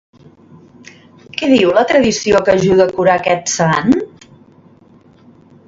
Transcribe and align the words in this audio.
Què 1.35 1.49
diu 1.51 1.73
la 1.75 1.83
tradició 1.91 2.41
que 2.47 2.55
ajuda 2.55 2.87
a 2.89 2.95
curar 2.97 3.15
aquest 3.21 3.55
sant? 3.59 3.95